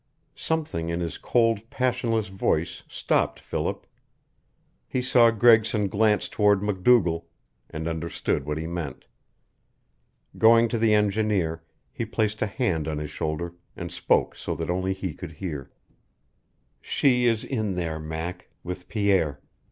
[0.33, 3.85] Something in his cold, passionless voice stopped Philip.
[4.87, 7.27] He saw Gregson glance toward MacDougall,
[7.69, 9.05] and understood what he meant.
[10.39, 11.61] Going to the engineer,
[11.93, 15.69] he placed a hand on his shoulder, and spoke so that only he could hear.
[16.81, 19.39] "She is in there, Mac with Pierre.